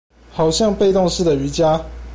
[0.31, 1.79] 好像被動式的瑜珈